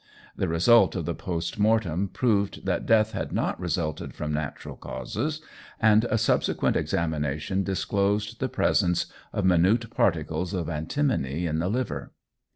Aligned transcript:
The 0.35 0.47
result 0.47 0.95
of 0.95 1.05
the 1.05 1.13
post 1.13 1.59
mortem 1.59 2.07
proved 2.07 2.65
that 2.65 2.87
death 2.87 3.11
had 3.11 3.31
not 3.31 3.59
resulted 3.59 4.15
from 4.15 4.33
natural 4.33 4.75
causes, 4.75 5.41
and 5.79 6.05
a 6.05 6.17
subsequent 6.17 6.75
examination 6.75 7.61
disclosed 7.63 8.39
the 8.39 8.49
presence 8.49 9.05
of 9.31 9.45
minute 9.45 9.91
particles 9.91 10.55
of 10.55 10.69
antimony 10.69 11.45
in 11.45 11.59
the 11.59 11.69
liver. 11.69 12.13